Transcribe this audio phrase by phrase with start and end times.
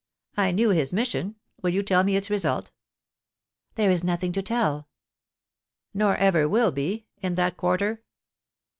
[0.23, 1.35] * I knew his mission.
[1.61, 2.71] Will you tell me its result?'
[3.75, 4.87] 'There is nothing to telL'
[5.41, 8.01] * Nor ever will be— in that quarter